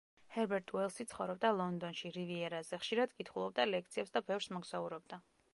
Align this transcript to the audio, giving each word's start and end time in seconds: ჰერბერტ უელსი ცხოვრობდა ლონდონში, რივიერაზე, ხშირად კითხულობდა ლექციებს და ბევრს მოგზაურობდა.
ჰერბერტ 0.35 0.71
უელსი 0.77 1.05
ცხოვრობდა 1.11 1.51
ლონდონში, 1.57 2.11
რივიერაზე, 2.17 2.81
ხშირად 2.87 3.15
კითხულობდა 3.21 3.69
ლექციებს 3.77 4.17
და 4.17 4.27
ბევრს 4.33 4.53
მოგზაურობდა. 4.59 5.25